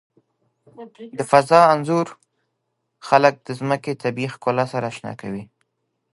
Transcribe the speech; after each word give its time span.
د 1.17 1.19
فضا 1.31 1.59
انځور 1.73 2.07
خلک 3.07 3.33
د 3.41 3.47
ځمکې 3.59 3.91
د 3.95 3.99
طبیعي 4.03 4.31
ښکلا 4.33 4.65
سره 4.73 4.85
آشنا 4.91 5.13
کوي. 5.21 5.43